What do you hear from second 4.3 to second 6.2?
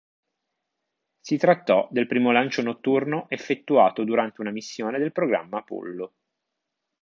una missione del programma Apollo.